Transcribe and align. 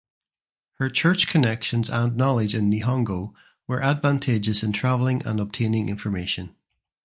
Her 0.79 0.89
church 0.89 1.27
connections 1.27 1.87
and 1.87 2.17
knowledge 2.17 2.55
in 2.55 2.71
Nihongo 2.71 3.35
were 3.67 3.83
advantageous 3.83 4.63
in 4.63 4.73
travelling 4.73 5.23
and 5.27 5.39
obtaining 5.39 5.89
information. 5.89 6.55